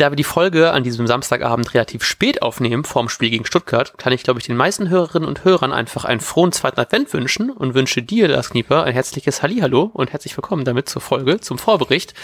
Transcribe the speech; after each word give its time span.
da 0.00 0.10
wir 0.10 0.16
die 0.16 0.24
Folge 0.24 0.72
an 0.72 0.82
diesem 0.82 1.06
Samstagabend 1.06 1.74
relativ 1.74 2.04
spät 2.04 2.40
aufnehmen, 2.40 2.84
vorm 2.84 3.10
Spiel 3.10 3.28
gegen 3.28 3.44
Stuttgart, 3.44 3.98
kann 3.98 4.14
ich, 4.14 4.22
glaube 4.22 4.40
ich, 4.40 4.46
den 4.46 4.56
meisten 4.56 4.88
Hörerinnen 4.88 5.28
und 5.28 5.44
Hörern 5.44 5.74
einfach 5.74 6.06
einen 6.06 6.20
frohen 6.20 6.52
zweiten 6.52 6.80
Advent 6.80 7.12
wünschen 7.12 7.50
und 7.50 7.74
wünsche 7.74 8.02
dir, 8.02 8.26
Lars 8.28 8.48
Knieper, 8.48 8.84
ein 8.84 8.94
herzliches 8.94 9.42
Hallihallo 9.42 9.90
und 9.92 10.10
herzlich 10.10 10.34
willkommen 10.38 10.64
damit 10.64 10.88
zur 10.88 11.02
Folge, 11.02 11.40
zum 11.40 11.58
Vorbericht 11.58 12.14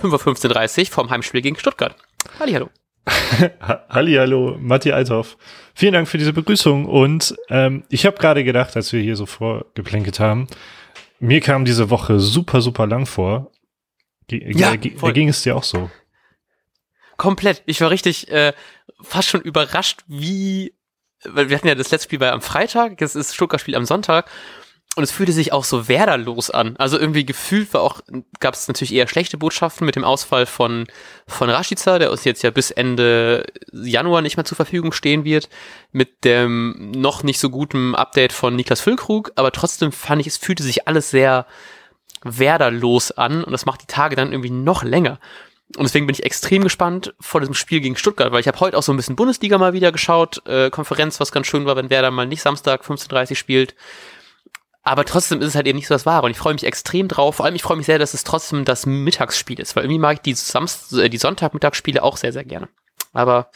5.15.30 0.00 0.80
Uhr 0.80 0.86
vorm 0.86 1.10
Heimspiel 1.10 1.42
gegen 1.42 1.56
Stuttgart. 1.56 1.96
Hallihallo. 2.38 2.70
Hallihallo, 3.88 4.56
Matti 4.60 4.92
Althoff. 4.92 5.36
Vielen 5.74 5.94
Dank 5.94 6.06
für 6.06 6.18
diese 6.18 6.32
Begrüßung 6.32 6.86
und 6.86 7.34
ähm, 7.48 7.82
ich 7.88 8.06
habe 8.06 8.16
gerade 8.16 8.44
gedacht, 8.44 8.76
als 8.76 8.92
wir 8.92 9.02
hier 9.02 9.16
so 9.16 9.26
vorgeplänkelt 9.26 10.20
haben, 10.20 10.46
mir 11.18 11.40
kam 11.40 11.64
diese 11.64 11.90
Woche 11.90 12.20
super, 12.20 12.60
super 12.60 12.86
lang 12.86 13.06
vor. 13.06 13.50
G 14.28 14.40
ja, 14.56 14.76
da 14.76 15.10
ging 15.10 15.28
es 15.28 15.42
dir 15.42 15.56
auch 15.56 15.64
so. 15.64 15.90
Komplett. 17.24 17.62
Ich 17.64 17.80
war 17.80 17.88
richtig 17.88 18.30
äh, 18.30 18.52
fast 19.00 19.30
schon 19.30 19.40
überrascht, 19.40 20.00
wie, 20.06 20.74
weil 21.24 21.48
wir 21.48 21.56
hatten 21.56 21.68
ja 21.68 21.74
das 21.74 21.90
letzte 21.90 22.08
Spiel 22.08 22.18
bei 22.18 22.30
am 22.30 22.42
Freitag, 22.42 23.00
jetzt 23.00 23.16
ist 23.16 23.34
Stuttgart-Spiel 23.34 23.76
am 23.76 23.86
Sonntag 23.86 24.30
und 24.94 25.02
es 25.02 25.10
fühlte 25.10 25.32
sich 25.32 25.50
auch 25.50 25.64
so 25.64 25.88
werderlos 25.88 26.50
an. 26.50 26.76
Also 26.76 26.98
irgendwie 26.98 27.24
gefühlt 27.24 27.72
war 27.72 27.80
auch, 27.80 28.02
gab 28.40 28.52
es 28.52 28.68
natürlich 28.68 28.92
eher 28.92 29.08
schlechte 29.08 29.38
Botschaften 29.38 29.86
mit 29.86 29.96
dem 29.96 30.04
Ausfall 30.04 30.44
von, 30.44 30.86
von 31.26 31.48
Rashica, 31.48 31.98
der 31.98 32.10
uns 32.10 32.24
jetzt 32.24 32.42
ja 32.42 32.50
bis 32.50 32.70
Ende 32.70 33.46
Januar 33.72 34.20
nicht 34.20 34.36
mehr 34.36 34.44
zur 34.44 34.56
Verfügung 34.56 34.92
stehen 34.92 35.24
wird, 35.24 35.48
mit 35.92 36.26
dem 36.26 36.90
noch 36.90 37.22
nicht 37.22 37.40
so 37.40 37.48
guten 37.48 37.94
Update 37.94 38.34
von 38.34 38.54
Niklas 38.54 38.82
Füllkrug, 38.82 39.32
aber 39.36 39.50
trotzdem 39.50 39.92
fand 39.92 40.20
ich, 40.20 40.26
es 40.26 40.36
fühlte 40.36 40.62
sich 40.62 40.86
alles 40.86 41.08
sehr 41.08 41.46
werderlos 42.22 43.12
an 43.12 43.44
und 43.44 43.52
das 43.52 43.64
macht 43.64 43.80
die 43.80 43.86
Tage 43.86 44.14
dann 44.14 44.30
irgendwie 44.30 44.50
noch 44.50 44.82
länger. 44.82 45.18
Und 45.76 45.84
deswegen 45.84 46.06
bin 46.06 46.14
ich 46.14 46.24
extrem 46.24 46.62
gespannt 46.62 47.14
vor 47.18 47.40
diesem 47.40 47.54
Spiel 47.54 47.80
gegen 47.80 47.96
Stuttgart, 47.96 48.30
weil 48.32 48.40
ich 48.40 48.48
habe 48.48 48.60
heute 48.60 48.76
auch 48.76 48.82
so 48.82 48.92
ein 48.92 48.96
bisschen 48.96 49.16
Bundesliga 49.16 49.58
mal 49.58 49.72
wieder 49.72 49.92
geschaut, 49.92 50.46
äh, 50.46 50.70
Konferenz, 50.70 51.18
was 51.20 51.32
ganz 51.32 51.46
schön 51.46 51.66
war, 51.66 51.74
wenn 51.74 51.90
Werder 51.90 52.10
mal 52.10 52.26
nicht 52.26 52.42
Samstag 52.42 52.84
15.30 52.84 53.34
spielt. 53.34 53.74
Aber 54.82 55.06
trotzdem 55.06 55.40
ist 55.40 55.48
es 55.48 55.54
halt 55.54 55.66
eben 55.66 55.76
nicht 55.76 55.88
so 55.88 55.94
das 55.94 56.06
Wahre. 56.06 56.26
Und 56.26 56.32
ich 56.32 56.38
freue 56.38 56.52
mich 56.52 56.64
extrem 56.64 57.08
drauf. 57.08 57.36
Vor 57.36 57.46
allem, 57.46 57.54
ich 57.54 57.62
freue 57.62 57.78
mich 57.78 57.86
sehr, 57.86 57.98
dass 57.98 58.12
es 58.12 58.22
trotzdem 58.22 58.66
das 58.66 58.84
Mittagsspiel 58.84 59.58
ist, 59.58 59.74
weil 59.74 59.84
irgendwie 59.84 59.98
mag 59.98 60.16
ich 60.16 60.20
die, 60.20 60.34
Samst 60.34 60.92
äh, 60.92 61.08
die 61.08 61.16
Sonntagmittagsspiele 61.16 62.02
auch 62.02 62.18
sehr, 62.18 62.32
sehr 62.32 62.44
gerne. 62.44 62.68
Aber 63.14 63.50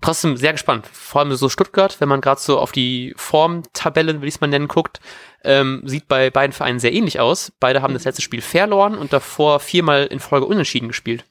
trotzdem 0.00 0.36
sehr 0.36 0.52
gespannt. 0.52 0.86
Vor 0.90 1.20
allem 1.20 1.34
so 1.34 1.48
Stuttgart, 1.48 2.00
wenn 2.00 2.08
man 2.08 2.20
gerade 2.20 2.40
so 2.40 2.58
auf 2.58 2.72
die 2.72 3.12
Formtabellen, 3.16 4.22
will 4.22 4.28
ich 4.28 4.36
es 4.36 4.40
mal 4.40 4.46
nennen, 4.46 4.68
guckt, 4.68 5.00
ähm, 5.44 5.82
sieht 5.84 6.08
bei 6.08 6.30
beiden 6.30 6.52
Vereinen 6.52 6.78
sehr 6.78 6.92
ähnlich 6.92 7.20
aus. 7.20 7.52
Beide 7.60 7.82
haben 7.82 7.94
das 7.94 8.04
letzte 8.04 8.22
Spiel 8.22 8.40
verloren 8.40 8.96
und 8.96 9.12
davor 9.12 9.60
viermal 9.60 10.06
in 10.06 10.20
Folge 10.20 10.46
unentschieden 10.46 10.88
gespielt. 10.88 11.24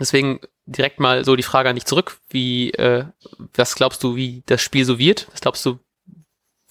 Deswegen 0.00 0.40
direkt 0.66 0.98
mal 0.98 1.24
so 1.24 1.36
die 1.36 1.42
Frage 1.42 1.68
an 1.68 1.76
dich 1.76 1.84
zurück. 1.84 2.18
Wie, 2.30 2.72
äh, 2.72 3.04
was 3.54 3.74
glaubst 3.74 4.02
du, 4.02 4.16
wie 4.16 4.42
das 4.46 4.62
Spiel 4.62 4.84
so 4.84 4.98
wird? 4.98 5.28
Was 5.30 5.40
glaubst 5.42 5.64
du, 5.66 5.78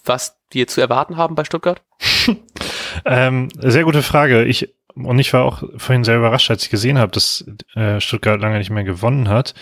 was 0.04 0.38
wir 0.52 0.68
zu 0.68 0.82
erwarten 0.82 1.16
haben 1.16 1.36
bei 1.36 1.46
Stuttgart? 1.46 1.82
ähm, 3.06 3.50
sehr 3.56 3.84
gute 3.84 4.02
Frage. 4.02 4.44
Ich 4.46 4.74
und 4.96 5.20
ich 5.20 5.32
war 5.34 5.44
auch 5.44 5.64
vorhin 5.78 6.04
sehr 6.04 6.18
überrascht, 6.18 6.50
als 6.50 6.64
ich 6.64 6.70
gesehen 6.70 6.98
habe, 6.98 7.12
dass 7.12 7.46
äh, 7.76 8.02
Stuttgart 8.02 8.42
lange 8.42 8.58
nicht 8.58 8.72
mehr 8.72 8.84
gewonnen 8.84 9.30
hat. 9.30 9.54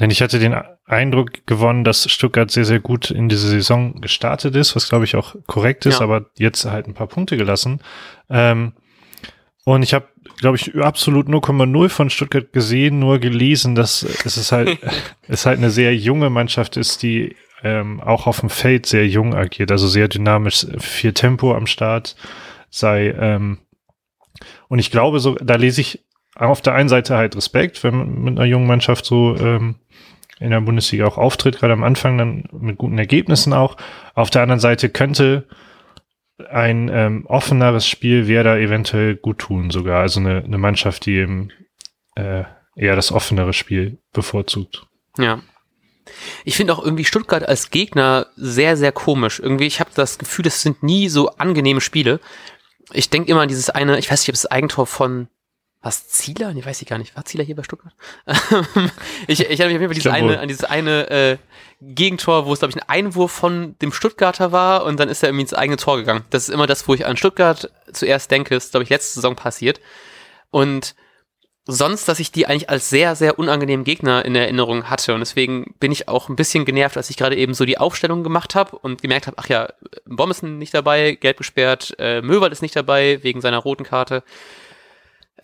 Denn 0.00 0.10
ich 0.10 0.22
hatte 0.22 0.38
den 0.38 0.54
Eindruck 0.86 1.46
gewonnen, 1.46 1.82
dass 1.82 2.10
Stuttgart 2.10 2.50
sehr, 2.50 2.64
sehr 2.64 2.78
gut 2.78 3.10
in 3.10 3.28
diese 3.28 3.48
Saison 3.48 4.00
gestartet 4.00 4.54
ist, 4.54 4.76
was 4.76 4.88
glaube 4.88 5.04
ich 5.04 5.16
auch 5.16 5.34
korrekt 5.46 5.86
ist, 5.86 5.98
ja. 5.98 6.04
aber 6.04 6.26
jetzt 6.38 6.64
halt 6.64 6.86
ein 6.86 6.94
paar 6.94 7.08
Punkte 7.08 7.36
gelassen. 7.36 7.80
Ähm, 8.30 8.74
und 9.64 9.82
ich 9.82 9.92
habe 9.92 10.08
glaube 10.38 10.56
ich, 10.56 10.74
absolut 10.76 11.28
0,0 11.28 11.88
von 11.88 12.10
Stuttgart 12.10 12.52
gesehen, 12.52 12.98
nur 12.98 13.18
gelesen, 13.18 13.74
dass 13.74 14.02
es 14.02 14.36
ist 14.36 14.52
halt, 14.52 14.78
es 15.28 15.46
halt 15.46 15.58
eine 15.58 15.70
sehr 15.70 15.94
junge 15.94 16.30
Mannschaft 16.30 16.76
ist, 16.76 17.02
die 17.02 17.36
ähm, 17.62 18.00
auch 18.00 18.26
auf 18.26 18.40
dem 18.40 18.50
Feld 18.50 18.86
sehr 18.86 19.06
jung 19.06 19.34
agiert, 19.34 19.70
also 19.70 19.88
sehr 19.88 20.08
dynamisch, 20.08 20.66
viel 20.78 21.12
Tempo 21.12 21.54
am 21.54 21.66
Start 21.66 22.16
sei. 22.70 23.14
Ähm, 23.18 23.58
und 24.68 24.78
ich 24.78 24.90
glaube, 24.90 25.20
so, 25.20 25.34
da 25.34 25.56
lese 25.56 25.80
ich 25.80 26.04
auf 26.34 26.62
der 26.62 26.74
einen 26.74 26.88
Seite 26.88 27.16
halt 27.16 27.34
Respekt, 27.36 27.82
wenn 27.82 27.96
man 27.96 28.22
mit 28.22 28.38
einer 28.38 28.46
jungen 28.46 28.68
Mannschaft 28.68 29.04
so 29.04 29.36
ähm, 29.36 29.74
in 30.38 30.50
der 30.50 30.60
Bundesliga 30.60 31.04
auch 31.06 31.18
auftritt, 31.18 31.58
gerade 31.58 31.72
am 31.72 31.82
Anfang 31.82 32.16
dann 32.16 32.44
mit 32.52 32.78
guten 32.78 32.98
Ergebnissen 32.98 33.52
auch. 33.52 33.76
Auf 34.14 34.30
der 34.30 34.42
anderen 34.42 34.60
Seite 34.60 34.88
könnte 34.88 35.48
ein 36.50 36.88
ähm, 36.92 37.26
offeneres 37.26 37.86
Spiel 37.86 38.28
wäre 38.28 38.44
da 38.44 38.56
eventuell 38.56 39.16
gut 39.16 39.38
tun 39.38 39.70
sogar. 39.70 40.00
Also 40.00 40.20
eine, 40.20 40.44
eine 40.44 40.58
Mannschaft, 40.58 41.06
die 41.06 41.16
eben 41.16 41.50
äh, 42.14 42.44
eher 42.76 42.96
das 42.96 43.12
offenere 43.12 43.52
Spiel 43.52 43.98
bevorzugt. 44.12 44.86
Ja. 45.18 45.40
Ich 46.44 46.56
finde 46.56 46.72
auch 46.72 46.82
irgendwie 46.82 47.04
Stuttgart 47.04 47.46
als 47.46 47.70
Gegner 47.70 48.28
sehr, 48.36 48.76
sehr 48.76 48.92
komisch. 48.92 49.40
Irgendwie, 49.40 49.66
ich 49.66 49.80
habe 49.80 49.90
das 49.94 50.18
Gefühl, 50.18 50.46
es 50.46 50.62
sind 50.62 50.82
nie 50.82 51.08
so 51.08 51.30
angenehme 51.30 51.80
Spiele. 51.80 52.20
Ich 52.92 53.10
denke 53.10 53.30
immer 53.30 53.42
an 53.42 53.48
dieses 53.48 53.68
eine, 53.68 53.98
ich 53.98 54.10
weiß 54.10 54.22
nicht, 54.22 54.30
ob 54.30 54.34
es 54.34 54.42
das 54.42 54.50
Eigentor 54.50 54.86
von 54.86 55.28
was 55.80 56.08
Zieler? 56.08 56.52
Nee, 56.52 56.64
weiß 56.64 56.82
ich 56.82 56.88
gar 56.88 56.98
nicht. 56.98 57.14
War 57.16 57.24
Zieler 57.24 57.44
hier 57.44 57.54
bei 57.54 57.62
Stuttgart? 57.62 57.92
ich, 59.26 59.40
ich 59.40 59.60
habe 59.60 59.68
mich 59.68 59.76
auf 59.76 59.80
jeden 59.80 59.88
Fall 59.88 59.94
dieses 59.94 60.12
eine, 60.12 60.40
an 60.40 60.48
dieses 60.48 60.64
eine 60.64 61.10
äh, 61.10 61.38
Gegentor, 61.80 62.46
wo 62.46 62.52
es, 62.52 62.58
glaube 62.58 62.70
ich, 62.70 62.82
ein 62.82 62.88
Einwurf 62.88 63.30
von 63.30 63.76
dem 63.80 63.92
Stuttgarter 63.92 64.50
war 64.50 64.84
und 64.84 64.98
dann 64.98 65.08
ist 65.08 65.22
er 65.22 65.28
irgendwie 65.28 65.42
ins 65.42 65.54
eigene 65.54 65.76
Tor 65.76 65.98
gegangen. 65.98 66.24
Das 66.30 66.48
ist 66.48 66.54
immer 66.54 66.66
das, 66.66 66.88
wo 66.88 66.94
ich 66.94 67.06
an 67.06 67.16
Stuttgart 67.16 67.70
zuerst 67.92 68.30
denke, 68.30 68.56
ist, 68.56 68.72
glaube 68.72 68.84
ich, 68.84 68.90
letzte 68.90 69.14
Saison 69.14 69.36
passiert. 69.36 69.80
Und 70.50 70.96
sonst, 71.64 72.08
dass 72.08 72.18
ich 72.18 72.32
die 72.32 72.46
eigentlich 72.46 72.70
als 72.70 72.88
sehr, 72.88 73.14
sehr 73.14 73.38
unangenehmen 73.38 73.84
Gegner 73.84 74.24
in 74.24 74.34
Erinnerung 74.34 74.90
hatte. 74.90 75.12
Und 75.14 75.20
deswegen 75.20 75.74
bin 75.78 75.92
ich 75.92 76.08
auch 76.08 76.28
ein 76.28 76.34
bisschen 76.34 76.64
genervt, 76.64 76.96
als 76.96 77.10
ich 77.10 77.16
gerade 77.18 77.36
eben 77.36 77.52
so 77.54 77.66
die 77.66 77.78
Aufstellung 77.78 78.24
gemacht 78.24 78.54
habe 78.54 78.76
und 78.76 79.02
gemerkt 79.02 79.26
habe, 79.26 79.36
ach 79.38 79.48
ja, 79.48 79.68
ist 80.30 80.42
nicht 80.42 80.74
dabei, 80.74 81.12
gelb 81.12 81.36
gesperrt, 81.36 81.94
äh, 81.98 82.22
Möwald 82.22 82.52
ist 82.52 82.62
nicht 82.62 82.74
dabei 82.74 83.22
wegen 83.22 83.42
seiner 83.42 83.58
roten 83.58 83.84
Karte. 83.84 84.24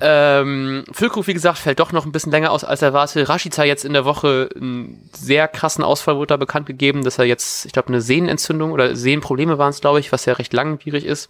Ähm, 0.01 0.85
Füllkrug, 0.91 1.27
wie 1.29 1.35
gesagt, 1.35 1.59
fällt 1.59 1.79
doch 1.79 1.93
noch 1.93 2.05
ein 2.05 2.13
bisschen 2.13 2.33
länger 2.33 2.51
aus, 2.51 2.65
als 2.65 2.83
er 2.83 2.89
erwartet. 2.89 3.29
Rashica 3.29 3.63
jetzt 3.63 3.85
in 3.85 3.93
der 3.93 4.05
Woche 4.05 4.49
einen 4.57 5.09
sehr 5.13 5.47
krassen 5.47 5.85
Ausfall 5.85 6.17
wurde 6.17 6.29
da 6.29 6.37
bekannt 6.37 6.67
gegeben, 6.67 7.05
dass 7.05 7.19
er 7.19 7.27
jetzt, 7.27 7.65
ich 7.67 7.73
glaube, 7.73 7.89
eine 7.89 8.01
Sehnenentzündung 8.01 8.73
oder 8.73 8.97
Sehnenprobleme 8.97 9.57
waren 9.59 9.71
es, 9.71 9.81
glaube 9.81 10.01
ich, 10.01 10.11
was 10.11 10.25
ja 10.25 10.33
recht 10.33 10.53
langwierig 10.53 11.05
ist. 11.05 11.29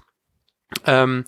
Ähm, 0.86 1.24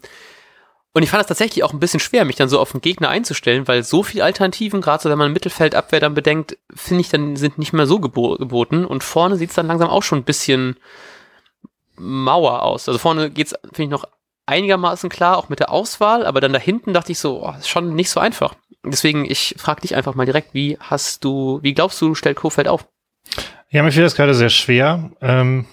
und 0.94 1.02
ich 1.02 1.10
fand 1.10 1.20
es 1.20 1.26
tatsächlich 1.26 1.62
auch 1.62 1.74
ein 1.74 1.78
bisschen 1.78 2.00
schwer, 2.00 2.24
mich 2.24 2.36
dann 2.36 2.48
so 2.48 2.58
auf 2.58 2.72
den 2.72 2.80
Gegner 2.80 3.10
einzustellen, 3.10 3.68
weil 3.68 3.82
so 3.82 4.02
viele 4.02 4.24
Alternativen, 4.24 4.80
gerade 4.80 5.02
so 5.02 5.10
wenn 5.10 5.18
man 5.18 5.30
Mittelfeldabwehr 5.30 6.00
dann 6.00 6.14
bedenkt, 6.14 6.56
finde 6.74 7.02
ich 7.02 7.10
dann 7.10 7.36
sind 7.36 7.58
nicht 7.58 7.74
mehr 7.74 7.86
so 7.86 8.00
gebo 8.00 8.36
geboten. 8.38 8.86
Und 8.86 9.04
vorne 9.04 9.36
sieht 9.36 9.50
es 9.50 9.56
dann 9.56 9.66
langsam 9.66 9.90
auch 9.90 10.02
schon 10.02 10.20
ein 10.20 10.24
bisschen 10.24 10.76
Mauer 11.96 12.62
aus. 12.62 12.88
Also 12.88 12.98
vorne 12.98 13.30
geht's, 13.30 13.54
finde 13.74 13.82
ich, 13.82 13.88
noch 13.90 14.04
einigermaßen 14.46 15.10
klar, 15.10 15.36
auch 15.36 15.48
mit 15.48 15.60
der 15.60 15.70
Auswahl, 15.70 16.24
aber 16.24 16.40
dann 16.40 16.52
da 16.52 16.58
hinten 16.58 16.94
dachte 16.94 17.12
ich 17.12 17.18
so, 17.18 17.44
oh, 17.44 17.54
ist 17.58 17.68
schon 17.68 17.94
nicht 17.94 18.10
so 18.10 18.20
einfach. 18.20 18.54
Deswegen, 18.84 19.24
ich 19.28 19.56
frage 19.58 19.80
dich 19.82 19.96
einfach 19.96 20.14
mal 20.14 20.26
direkt, 20.26 20.54
wie 20.54 20.78
hast 20.80 21.24
du, 21.24 21.58
wie 21.62 21.74
glaubst 21.74 22.00
du, 22.00 22.14
stellt 22.14 22.36
Kofeld 22.36 22.68
auf? 22.68 22.86
Ja, 23.68 23.82
mir 23.82 23.92
fiel 23.92 24.04
das 24.04 24.14
gerade 24.14 24.34
sehr 24.34 24.48
schwer. 24.48 25.10
Ähm, 25.20 25.66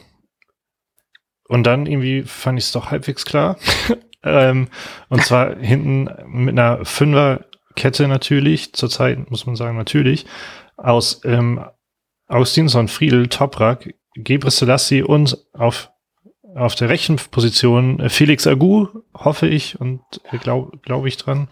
und 1.47 1.63
dann 1.63 1.85
irgendwie 1.85 2.23
fand 2.23 2.57
ich 2.57 2.65
es 2.65 2.71
doch 2.71 2.89
halbwegs 2.89 3.25
klar. 3.25 3.57
ähm, 4.23 4.67
und 5.09 5.23
zwar 5.23 5.55
hinten 5.57 6.09
mit 6.25 6.57
einer 6.57 6.83
Fünferkette 6.83 8.07
natürlich, 8.07 8.73
zurzeit 8.73 9.29
muss 9.29 9.45
man 9.45 9.55
sagen, 9.55 9.77
natürlich, 9.77 10.25
aus 10.75 11.21
ähm, 11.23 11.63
Augustinsson, 12.27 12.87
Friedel, 12.87 13.27
Toprak, 13.27 13.93
Gebre 14.15 14.49
Selassie 14.49 15.03
und 15.03 15.37
auf 15.53 15.92
auf 16.55 16.75
der 16.75 16.89
rechten 16.89 17.15
Position 17.15 17.99
äh, 17.99 18.09
Felix 18.09 18.47
Agu, 18.47 18.87
hoffe 19.13 19.47
ich 19.47 19.79
und 19.79 20.01
glaube 20.41 20.77
glaub 20.81 21.05
ich 21.05 21.17
dran. 21.17 21.47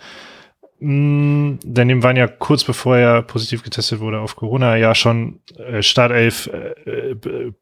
Mm, 0.79 1.57
denn 1.63 1.87
dem 1.87 2.03
waren 2.03 2.17
ja 2.17 2.27
kurz 2.27 2.63
bevor 2.63 2.97
er 2.97 3.21
positiv 3.21 3.63
getestet 3.63 3.99
wurde 3.99 4.19
auf 4.19 4.35
Corona 4.35 4.77
ja 4.77 4.95
schon 4.95 5.41
äh, 5.57 5.83
Startelf, 5.83 6.47
äh, 6.47 7.11
äh, 7.11 7.53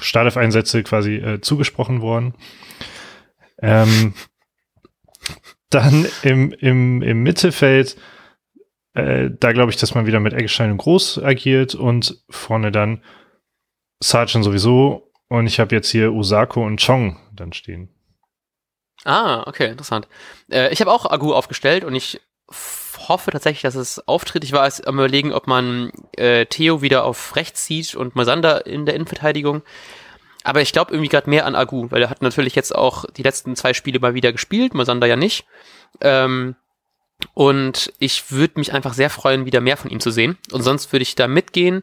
Startelf-Einsätze 0.00 0.82
quasi 0.82 1.16
äh, 1.16 1.40
zugesprochen 1.40 2.00
worden. 2.00 2.34
Ähm, 3.62 4.14
dann 5.70 6.06
im, 6.22 6.52
im, 6.52 7.02
im 7.02 7.22
Mittelfeld, 7.22 7.96
äh, 8.94 9.30
da 9.38 9.52
glaube 9.52 9.70
ich, 9.70 9.76
dass 9.76 9.94
man 9.94 10.06
wieder 10.06 10.20
mit 10.20 10.32
Eggestein 10.32 10.72
und 10.72 10.78
Groß 10.78 11.22
agiert 11.22 11.74
und 11.74 12.22
vorne 12.28 12.70
dann 12.72 13.02
Sargent 14.00 14.44
sowieso 14.44 15.12
und 15.28 15.46
ich 15.46 15.60
habe 15.60 15.74
jetzt 15.74 15.90
hier 15.90 16.12
Usako 16.12 16.64
und 16.64 16.84
Chong 16.84 17.18
dann 17.32 17.52
stehen. 17.52 17.88
Ah, 19.04 19.44
okay, 19.46 19.70
interessant. 19.70 20.08
Äh, 20.50 20.72
ich 20.72 20.80
habe 20.80 20.90
auch 20.92 21.10
Agu 21.10 21.34
aufgestellt 21.34 21.84
und 21.84 21.94
ich 21.94 22.20
hoffe 23.08 23.30
tatsächlich, 23.30 23.62
dass 23.62 23.74
es 23.74 24.06
auftritt. 24.08 24.44
Ich 24.44 24.52
war 24.52 24.64
erst 24.64 24.86
am 24.86 24.94
überlegen, 24.94 25.32
ob 25.32 25.46
man 25.46 25.90
äh, 26.16 26.46
Theo 26.46 26.80
wieder 26.80 27.04
auf 27.04 27.36
rechts 27.36 27.64
zieht 27.64 27.94
und 27.94 28.14
Masander 28.16 28.66
in 28.66 28.86
der 28.86 28.94
Innenverteidigung. 28.94 29.62
Aber 30.42 30.62
ich 30.62 30.72
glaube 30.72 30.92
irgendwie 30.92 31.08
gerade 31.08 31.28
mehr 31.28 31.46
an 31.46 31.54
Agu, 31.54 31.90
weil 31.90 32.02
er 32.02 32.10
hat 32.10 32.22
natürlich 32.22 32.54
jetzt 32.54 32.74
auch 32.74 33.04
die 33.16 33.22
letzten 33.22 33.56
zwei 33.56 33.74
Spiele 33.74 33.98
mal 33.98 34.14
wieder 34.14 34.32
gespielt, 34.32 34.74
Masander 34.74 35.06
ja 35.06 35.16
nicht. 35.16 35.46
Ähm, 36.00 36.56
Und 37.32 37.92
ich 37.98 38.30
würde 38.30 38.54
mich 38.58 38.72
einfach 38.72 38.92
sehr 38.92 39.08
freuen, 39.10 39.46
wieder 39.46 39.60
mehr 39.60 39.76
von 39.76 39.90
ihm 39.90 40.00
zu 40.00 40.10
sehen. 40.10 40.36
Und 40.52 40.62
sonst 40.62 40.92
würde 40.92 41.02
ich 41.02 41.14
da 41.14 41.28
mitgehen. 41.28 41.82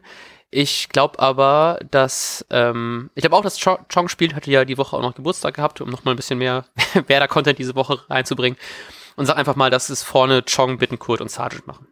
Ich 0.54 0.90
glaube 0.90 1.18
aber, 1.18 1.80
dass, 1.90 2.44
ähm, 2.50 3.10
ich 3.14 3.22
glaube 3.22 3.36
auch, 3.36 3.42
dass 3.42 3.58
Cho- 3.58 3.78
Chong 3.88 4.08
spielt, 4.08 4.34
hatte 4.34 4.50
ja 4.50 4.66
die 4.66 4.76
Woche 4.76 4.94
auch 4.94 5.00
noch 5.00 5.14
Geburtstag 5.14 5.54
gehabt, 5.54 5.80
um 5.80 5.88
nochmal 5.88 6.12
ein 6.12 6.16
bisschen 6.16 6.38
mehr 6.38 6.66
Werder-Content 7.06 7.58
diese 7.58 7.74
Woche 7.74 7.98
reinzubringen. 8.10 8.58
Und 9.16 9.24
sag 9.24 9.38
einfach 9.38 9.56
mal, 9.56 9.70
dass 9.70 9.88
es 9.88 10.02
vorne 10.02 10.42
Chong, 10.42 10.76
Bittenkurt 10.76 11.22
und 11.22 11.30
Sargent 11.30 11.66
machen. 11.66 11.86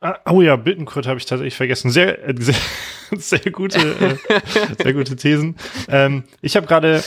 Ah, 0.00 0.20
oh 0.30 0.40
ja, 0.40 0.54
Bittenkurt 0.54 1.08
habe 1.08 1.18
ich 1.18 1.26
tatsächlich 1.26 1.56
vergessen. 1.56 1.90
Sehr, 1.90 2.28
äh, 2.28 2.34
sehr, 2.38 2.54
sehr 3.18 3.50
gute, 3.50 3.78
äh, 3.80 4.16
sehr 4.80 4.92
gute 4.94 5.16
Thesen. 5.16 5.56
Ähm, 5.88 6.22
ich 6.42 6.54
habe 6.54 6.68
gerade 6.68 7.02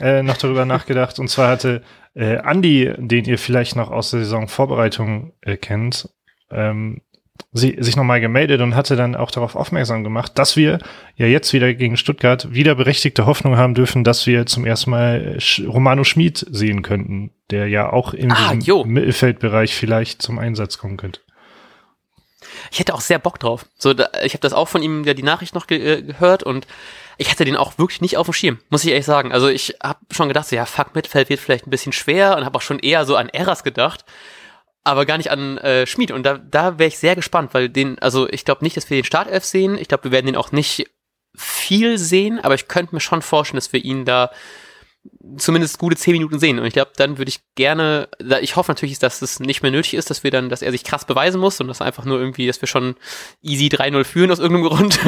äh, 0.00 0.24
noch 0.24 0.36
darüber 0.36 0.64
nachgedacht. 0.64 1.20
Und 1.20 1.28
zwar 1.28 1.48
hatte 1.48 1.84
äh, 2.14 2.38
Andy, 2.44 2.92
den 2.96 3.24
ihr 3.24 3.38
vielleicht 3.38 3.76
noch 3.76 3.92
aus 3.92 4.10
der 4.10 4.20
Saisonvorbereitung 4.24 5.32
äh, 5.42 5.56
kennt, 5.56 6.08
ähm, 6.50 7.02
sie, 7.52 7.76
sich 7.78 7.96
nochmal 7.96 8.20
gemeldet 8.20 8.60
und 8.60 8.74
hatte 8.74 8.96
dann 8.96 9.14
auch 9.14 9.30
darauf 9.30 9.56
aufmerksam 9.56 10.04
gemacht, 10.04 10.32
dass 10.34 10.56
wir 10.56 10.78
ja 11.16 11.26
jetzt 11.26 11.52
wieder 11.52 11.72
gegen 11.74 11.96
Stuttgart 11.96 12.52
wieder 12.52 12.74
berechtigte 12.74 13.26
Hoffnung 13.26 13.56
haben 13.56 13.74
dürfen, 13.74 14.04
dass 14.04 14.26
wir 14.26 14.46
zum 14.46 14.64
ersten 14.64 14.90
Mal 14.90 15.40
Sch 15.40 15.62
Romano 15.66 16.04
Schmid 16.04 16.44
sehen 16.50 16.82
könnten, 16.82 17.30
der 17.50 17.68
ja 17.68 17.92
auch 17.92 18.14
in 18.14 18.32
Ah, 18.32 18.36
diesem 18.54 18.60
jo. 18.60 18.84
Mittelfeldbereich 18.84 19.74
vielleicht 19.74 20.22
zum 20.22 20.38
Einsatz 20.38 20.78
kommen 20.78 20.96
könnte. 20.96 21.20
Ich 22.70 22.78
hätte 22.78 22.94
auch 22.94 23.00
sehr 23.00 23.18
Bock 23.18 23.38
drauf. 23.38 23.66
So, 23.78 23.94
da, 23.94 24.08
ich 24.24 24.32
habe 24.32 24.40
das 24.42 24.52
auch 24.52 24.68
von 24.68 24.82
ihm 24.82 25.04
ja 25.04 25.14
die 25.14 25.22
Nachricht 25.22 25.54
noch 25.54 25.66
ge 25.66 25.98
äh, 25.98 26.02
gehört 26.02 26.42
und 26.42 26.66
ich 27.18 27.30
hatte 27.30 27.44
den 27.44 27.56
auch 27.56 27.78
wirklich 27.78 28.00
nicht 28.00 28.16
auf 28.16 28.26
dem 28.26 28.34
Schirm, 28.34 28.58
muss 28.68 28.84
ich 28.84 28.90
ehrlich 28.90 29.06
sagen. 29.06 29.32
Also 29.32 29.48
ich 29.48 29.74
habe 29.82 29.98
schon 30.10 30.28
gedacht, 30.28 30.46
so, 30.48 30.56
ja, 30.56 30.66
fuck, 30.66 30.94
Mittelfeld 30.94 31.28
wird 31.30 31.40
vielleicht 31.40 31.66
ein 31.66 31.70
bisschen 31.70 31.92
schwer 31.92 32.36
und 32.36 32.44
habe 32.44 32.56
auch 32.56 32.62
schon 32.62 32.78
eher 32.78 33.04
so 33.04 33.16
an 33.16 33.28
Eras 33.30 33.64
gedacht, 33.64 34.04
aber 34.86 35.04
gar 35.04 35.18
nicht 35.18 35.30
an 35.30 35.58
äh, 35.58 35.86
Schmid. 35.86 36.12
Und 36.12 36.24
da, 36.24 36.38
da 36.38 36.78
wäre 36.78 36.88
ich 36.88 36.98
sehr 36.98 37.16
gespannt, 37.16 37.54
weil 37.54 37.68
den, 37.68 37.98
also 37.98 38.28
ich 38.28 38.44
glaube 38.44 38.64
nicht, 38.64 38.76
dass 38.76 38.88
wir 38.88 38.98
den 38.98 39.04
Startelf 39.04 39.44
sehen. 39.44 39.76
Ich 39.76 39.88
glaube, 39.88 40.04
wir 40.04 40.10
werden 40.12 40.26
den 40.26 40.36
auch 40.36 40.52
nicht 40.52 40.88
viel 41.34 41.98
sehen, 41.98 42.38
aber 42.40 42.54
ich 42.54 42.68
könnte 42.68 42.94
mir 42.94 43.00
schon 43.00 43.20
vorstellen, 43.20 43.58
dass 43.58 43.72
wir 43.72 43.84
ihn 43.84 44.04
da 44.04 44.30
zumindest 45.36 45.78
gute 45.78 45.96
zehn 45.96 46.12
Minuten 46.12 46.38
sehen. 46.38 46.58
Und 46.58 46.66
ich 46.66 46.72
glaube, 46.72 46.92
dann 46.96 47.18
würde 47.18 47.28
ich 47.28 47.40
gerne, 47.54 48.08
ich 48.40 48.56
hoffe 48.56 48.70
natürlich, 48.70 48.98
dass 48.98 49.22
es 49.22 49.40
nicht 49.40 49.62
mehr 49.62 49.70
nötig 49.70 49.94
ist, 49.94 50.10
dass 50.10 50.24
wir 50.24 50.30
dann, 50.30 50.48
dass 50.48 50.62
er 50.62 50.70
sich 50.70 50.84
krass 50.84 51.04
beweisen 51.04 51.40
muss 51.40 51.60
und 51.60 51.68
dass 51.68 51.80
einfach 51.82 52.04
nur 52.04 52.18
irgendwie, 52.18 52.46
dass 52.46 52.60
wir 52.60 52.68
schon 52.68 52.96
easy 53.42 53.66
3-0 53.66 54.04
führen 54.04 54.30
aus 54.30 54.38
irgendeinem 54.38 54.68
Grund, 54.68 54.98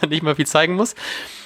nicht 0.08 0.22
mal 0.22 0.36
viel 0.36 0.46
zeigen 0.46 0.74
muss. 0.74 0.94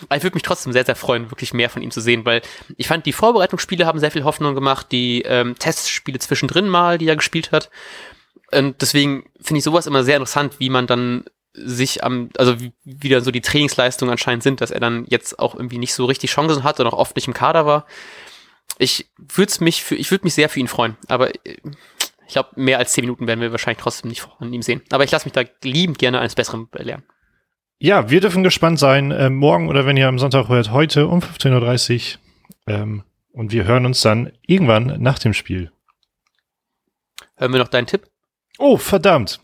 Aber 0.09 0.17
ich 0.17 0.23
würde 0.23 0.35
mich 0.35 0.43
trotzdem 0.43 0.73
sehr, 0.73 0.85
sehr 0.85 0.97
freuen, 0.97 1.31
wirklich 1.31 1.55
mehr 1.55 1.71
von 1.71 1.83
ihm 1.83 1.91
zu 1.91 2.01
sehen, 2.01 2.25
weil 2.25 2.43
ich 2.77 2.89
fand, 2.89 3.07
die 3.07 3.13
Vorbereitungsspiele 3.13 3.87
haben 3.87 3.99
sehr 3.99 4.11
viel 4.11 4.25
Hoffnung 4.25 4.55
gemacht, 4.55 4.89
die 4.93 5.23
ähm, 5.23 5.59
Testspiele 5.59 6.19
zwischendrin 6.19 6.69
mal, 6.69 6.99
die 6.99 7.09
er 7.09 7.17
gespielt 7.17 7.53
hat. 7.53 7.71
Und 8.53 8.83
deswegen 8.83 9.25
finde 9.41 9.59
ich 9.59 9.65
sowas 9.65 9.87
immer 9.87 10.05
sehr 10.05 10.17
interessant, 10.17 10.61
wie 10.61 10.69
man 10.69 10.87
dann 10.87 11.25
sich 11.55 12.03
am, 12.03 12.31
also 12.39 12.57
wie, 12.85 13.09
dann 13.09 13.23
so 13.23 13.31
die 13.31 13.41
Trainingsleistungen 13.41 14.11
anscheinend 14.11 14.43
sind, 14.43 14.61
dass 14.61 14.71
er 14.71 14.81
dann 14.81 15.05
jetzt 15.09 15.39
auch 15.39 15.55
irgendwie 15.55 15.79
nicht 15.79 15.95
so 15.95 16.07
richtig 16.07 16.31
Chancen 16.31 16.65
hat 16.65 16.81
und 16.81 16.87
auch 16.87 16.93
oft 16.95 17.17
nicht 17.17 17.27
im 17.27 17.35
Kader 17.35 17.67
war. 17.67 17.87
Ich 18.79 19.11
würde 19.19 19.53
mich 19.61 19.83
für, 19.83 19.95
ich 19.95 20.11
würde 20.11 20.25
mich 20.25 20.35
sehr 20.35 20.49
für 20.49 20.61
ihn 20.61 20.69
freuen, 20.69 20.97
aber 21.09 21.35
äh, 21.47 21.59
ich 22.27 22.33
glaube, 22.33 22.49
mehr 22.57 22.79
als 22.79 22.93
zehn 22.93 23.03
Minuten 23.03 23.27
werden 23.27 23.41
wir 23.41 23.51
wahrscheinlich 23.51 23.83
trotzdem 23.83 24.09
nicht 24.09 24.23
von 24.23 24.53
ihm 24.53 24.63
sehen. 24.63 24.81
Aber 24.91 25.05
ich 25.05 25.11
lasse 25.11 25.27
mich 25.27 25.35
da 25.35 25.43
liebend 25.63 25.99
gerne 25.99 26.21
eines 26.21 26.35
Besseren 26.35 26.69
belehren. 26.71 27.03
Ja, 27.79 28.09
wir 28.09 28.21
dürfen 28.21 28.43
gespannt 28.43 28.79
sein. 28.79 29.11
Äh, 29.11 29.29
morgen 29.29 29.69
oder 29.69 29.85
wenn 29.85 29.97
ihr 29.97 30.09
am 30.09 30.19
Sonntag 30.19 30.49
hört, 30.49 30.71
heute 30.71 31.09
um 31.09 31.19
15.30 31.19 32.15
Uhr. 32.15 32.75
Ähm, 32.75 33.03
und 33.33 33.53
wir 33.53 33.65
hören 33.65 33.85
uns 33.85 34.01
dann 34.01 34.33
irgendwann 34.47 35.03
nach 35.03 35.19
dem 35.19 35.35
Spiel. 35.35 35.73
Hören 37.37 37.53
wir 37.53 37.59
noch 37.59 37.69
deinen 37.69 37.87
Tipp? 37.87 38.09
Oh, 38.59 38.77
verdammt. 38.77 39.41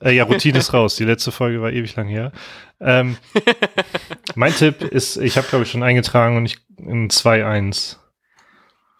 Äh, 0.00 0.12
ja, 0.12 0.24
Routine 0.24 0.58
ist 0.58 0.72
raus. 0.72 0.96
Die 0.96 1.04
letzte 1.04 1.32
Folge 1.32 1.60
war 1.60 1.70
ewig 1.70 1.94
lang 1.96 2.08
her. 2.08 2.32
Ähm, 2.80 3.16
mein 4.34 4.54
Tipp 4.54 4.82
ist, 4.82 5.16
ich 5.16 5.36
habe 5.36 5.46
glaube 5.48 5.64
ich 5.64 5.70
schon 5.70 5.82
eingetragen 5.82 6.36
und 6.36 6.46
ich 6.46 6.58
in 6.78 7.08
2-1. 7.08 7.96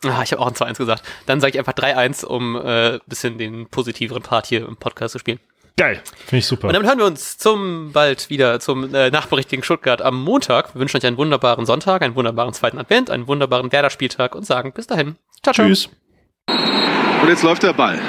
Ah, 0.05 0.23
ich 0.23 0.33
habe 0.33 0.43
auch 0.43 0.47
ein 0.47 0.55
2-1 0.55 0.79
gesagt. 0.79 1.03
Dann 1.27 1.41
sage 1.41 1.53
ich 1.53 1.59
einfach 1.59 1.73
3-1, 1.73 2.25
um 2.25 2.57
äh, 2.57 2.99
bisschen 3.07 3.39
den 3.39 3.69
positiveren 3.69 4.23
Part 4.23 4.47
hier 4.47 4.67
im 4.67 4.77
Podcast 4.77 5.13
zu 5.13 5.19
spielen. 5.19 5.41
Geil. 5.79 6.01
Finde 6.25 6.39
ich 6.39 6.47
super. 6.47 6.69
Und 6.69 6.75
damit 6.75 6.89
hören 6.89 6.99
wir 6.99 7.05
uns 7.05 7.37
zum 7.37 7.93
bald 7.93 8.31
wieder 8.31 8.61
zum 8.61 8.95
äh, 8.95 9.11
Nachbericht 9.11 9.51
gegen 9.51 9.63
Stuttgart 9.63 10.01
am 10.01 10.23
Montag. 10.23 10.75
Wir 10.75 10.81
wünschen 10.81 10.97
euch 10.97 11.07
einen 11.07 11.19
wunderbaren 11.19 11.67
Sonntag, 11.67 12.01
einen 12.01 12.15
wunderbaren 12.15 12.55
zweiten 12.55 12.79
Advent, 12.79 13.11
einen 13.11 13.27
wunderbaren 13.27 13.71
Werder-Spieltag 13.71 14.35
und 14.35 14.47
sagen 14.47 14.73
bis 14.73 14.87
dahin. 14.87 15.17
Ciao, 15.43 15.53
ciao. 15.53 15.67
Tschüss. 15.67 15.91
Und 17.23 17.29
jetzt 17.29 17.43
läuft 17.43 17.63
der 17.63 17.75
Ball. 17.75 18.01